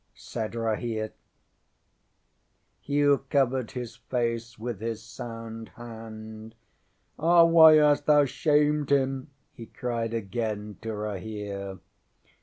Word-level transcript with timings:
ŌĆØ 0.15 0.19
said 0.19 0.55
Rahere. 0.55 1.11
ŌĆśHugh 2.83 3.29
covered 3.29 3.71
his 3.73 3.97
face 3.97 4.57
with 4.57 4.79
his 4.81 5.03
sound 5.03 5.69
hand. 5.75 6.55
ŌĆ£Ah, 7.19 7.47
why 7.47 7.75
hast 7.75 8.07
thou 8.07 8.25
shamed 8.25 8.89
him? 8.91 9.27
ŌĆØ 9.27 9.29
he 9.53 9.65
cried 9.67 10.15
again 10.15 10.79
to 10.81 10.89
Rahere. 10.95 11.77